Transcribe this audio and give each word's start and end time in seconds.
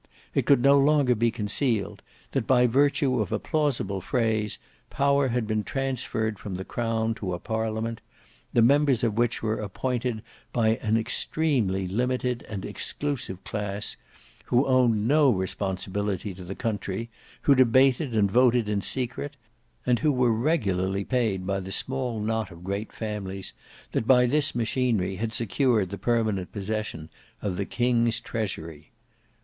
It 0.33 0.47
could 0.47 0.63
no 0.63 0.79
longer 0.79 1.13
be 1.13 1.29
concealed, 1.29 2.01
that 2.31 2.47
by 2.47 2.65
virtue 2.65 3.19
of 3.21 3.31
a 3.31 3.37
plausible 3.37 4.01
phrase 4.01 4.57
power 4.89 5.27
had 5.27 5.45
been 5.45 5.63
transferred 5.63 6.39
from 6.39 6.55
the 6.55 6.65
crown 6.65 7.13
to 7.21 7.35
a 7.35 7.39
parliament, 7.39 8.01
the 8.51 8.63
members 8.63 9.03
of 9.03 9.13
which 9.15 9.43
were 9.43 9.59
appointed 9.59 10.23
by 10.51 10.69
an 10.77 10.97
extremely 10.97 11.87
limited 11.87 12.43
and 12.49 12.65
exclusive 12.65 13.43
class, 13.43 13.95
who 14.45 14.65
owned 14.65 15.07
no 15.07 15.29
responsibility 15.29 16.33
to 16.33 16.43
the 16.43 16.55
country, 16.55 17.11
who 17.43 17.53
debated 17.53 18.15
and 18.15 18.31
voted 18.31 18.67
in 18.67 18.81
secret, 18.81 19.35
and 19.85 19.99
who 19.99 20.11
were 20.11 20.33
regularly 20.33 21.03
paid 21.05 21.45
by 21.45 21.59
the 21.59 21.71
small 21.71 22.19
knot 22.19 22.49
of 22.49 22.63
great 22.63 22.91
families 22.91 23.53
that 23.91 24.07
by 24.07 24.25
this 24.25 24.55
machinery 24.55 25.17
had 25.17 25.31
secured 25.31 25.91
the 25.91 25.97
permanent 25.99 26.51
possession 26.51 27.11
of 27.43 27.55
the 27.55 27.67
king's 27.67 28.19
treasury. 28.19 28.89